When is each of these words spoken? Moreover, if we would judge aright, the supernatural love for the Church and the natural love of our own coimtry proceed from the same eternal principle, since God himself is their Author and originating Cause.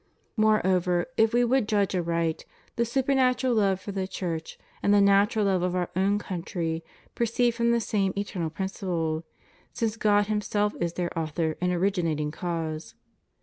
Moreover, 0.35 1.05
if 1.15 1.31
we 1.31 1.45
would 1.45 1.67
judge 1.67 1.95
aright, 1.95 2.43
the 2.75 2.85
supernatural 2.85 3.53
love 3.53 3.79
for 3.79 3.91
the 3.91 4.07
Church 4.07 4.57
and 4.81 4.91
the 4.91 4.99
natural 4.99 5.45
love 5.45 5.61
of 5.61 5.75
our 5.75 5.91
own 5.95 6.17
coimtry 6.17 6.81
proceed 7.13 7.51
from 7.51 7.69
the 7.69 7.79
same 7.79 8.11
eternal 8.17 8.49
principle, 8.49 9.25
since 9.73 9.97
God 9.97 10.25
himself 10.25 10.73
is 10.79 10.93
their 10.93 11.15
Author 11.15 11.55
and 11.61 11.71
originating 11.71 12.31
Cause. 12.31 12.95